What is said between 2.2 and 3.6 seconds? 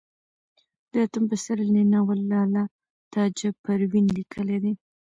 لال تاجه